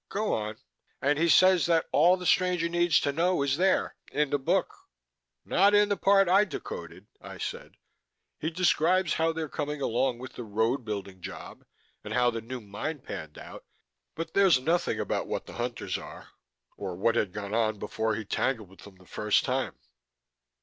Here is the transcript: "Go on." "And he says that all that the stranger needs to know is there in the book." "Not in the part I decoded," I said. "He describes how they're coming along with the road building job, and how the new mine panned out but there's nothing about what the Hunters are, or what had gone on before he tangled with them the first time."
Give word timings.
"Go 0.09 0.33
on." 0.33 0.57
"And 0.99 1.19
he 1.19 1.29
says 1.29 1.67
that 1.67 1.85
all 1.91 2.17
that 2.17 2.21
the 2.21 2.25
stranger 2.25 2.67
needs 2.67 2.99
to 3.01 3.11
know 3.11 3.43
is 3.43 3.57
there 3.57 3.97
in 4.11 4.31
the 4.31 4.39
book." 4.39 4.73
"Not 5.45 5.75
in 5.75 5.89
the 5.89 5.95
part 5.95 6.27
I 6.27 6.43
decoded," 6.43 7.05
I 7.21 7.37
said. 7.37 7.73
"He 8.39 8.49
describes 8.49 9.13
how 9.13 9.31
they're 9.31 9.47
coming 9.47 9.79
along 9.79 10.17
with 10.17 10.33
the 10.33 10.43
road 10.43 10.83
building 10.83 11.21
job, 11.21 11.65
and 12.03 12.15
how 12.15 12.31
the 12.31 12.41
new 12.41 12.61
mine 12.61 12.97
panned 12.97 13.37
out 13.37 13.63
but 14.15 14.33
there's 14.33 14.59
nothing 14.59 14.99
about 14.99 15.27
what 15.27 15.45
the 15.45 15.53
Hunters 15.61 15.99
are, 15.99 16.29
or 16.77 16.95
what 16.95 17.13
had 17.15 17.31
gone 17.31 17.53
on 17.53 17.77
before 17.77 18.15
he 18.15 18.25
tangled 18.25 18.69
with 18.69 18.79
them 18.79 18.95
the 18.95 19.05
first 19.05 19.45
time." 19.45 19.75